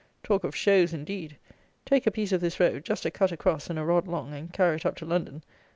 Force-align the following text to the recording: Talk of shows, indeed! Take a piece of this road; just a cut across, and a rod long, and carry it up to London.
Talk 0.23 0.43
of 0.43 0.55
shows, 0.55 0.95
indeed! 0.95 1.37
Take 1.85 2.07
a 2.07 2.11
piece 2.11 2.31
of 2.31 2.41
this 2.41 2.59
road; 2.59 2.83
just 2.83 3.05
a 3.05 3.11
cut 3.11 3.31
across, 3.31 3.69
and 3.69 3.77
a 3.77 3.85
rod 3.85 4.07
long, 4.07 4.33
and 4.33 4.51
carry 4.51 4.77
it 4.77 4.83
up 4.83 4.95
to 4.95 5.05
London. 5.05 5.43